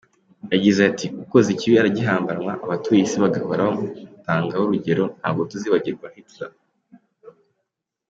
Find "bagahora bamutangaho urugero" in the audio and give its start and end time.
3.23-5.03